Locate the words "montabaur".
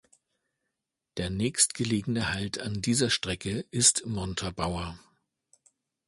4.13-4.97